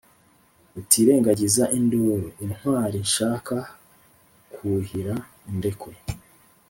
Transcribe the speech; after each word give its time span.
rutirengagiza 0.73 1.63
induru, 1.77 2.27
intwali 2.45 2.97
nshaka 3.07 3.55
kwuhira 4.53 5.13
indekwe. 5.49 5.93